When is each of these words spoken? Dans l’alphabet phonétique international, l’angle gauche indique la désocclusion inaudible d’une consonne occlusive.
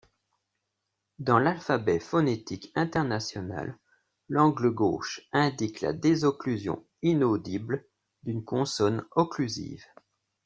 Dans 1.19 1.37
l’alphabet 1.37 1.99
phonétique 1.99 2.71
international, 2.73 3.77
l’angle 4.29 4.71
gauche 4.71 5.21
indique 5.31 5.81
la 5.81 5.93
désocclusion 5.93 6.83
inaudible 7.03 7.85
d’une 8.23 8.43
consonne 8.43 9.05
occlusive. 9.11 9.85